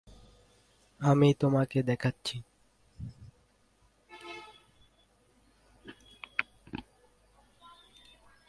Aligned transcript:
আমি 1.01 1.29
তোমাকে 1.33 1.79
দেখাচ্ছি। 1.83 2.35